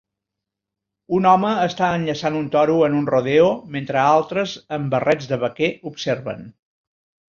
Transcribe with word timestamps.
Un 1.17 1.27
home 1.31 1.51
està 1.65 1.91
enllaçant 1.99 2.39
un 2.41 2.49
toro 2.57 2.79
en 2.89 2.97
un 3.03 3.05
"rodeo" 3.13 3.53
mentre 3.79 4.03
altres 4.09 4.59
amb 4.81 4.93
barrets 4.99 5.35
de 5.35 5.43
vaquer 5.49 5.75
observen. 5.95 6.47